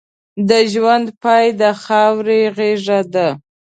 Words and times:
د 0.49 0.51
ژوند 0.71 1.07
پای 1.23 1.45
د 1.59 1.63
خاورې 1.83 2.41
غېږه 2.57 2.99
ده. 3.13 3.27